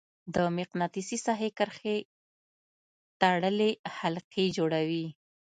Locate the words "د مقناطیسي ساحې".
0.33-1.49